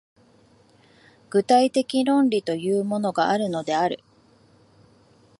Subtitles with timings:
[1.29, 3.99] 具体的論理というものがあるのである。